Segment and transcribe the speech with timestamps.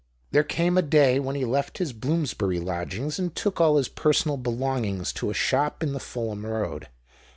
[0.31, 4.35] There came a day when he left his Bloomsbury lodgings and took all his personal
[4.37, 6.87] belongings to a shop in the Fulham Road.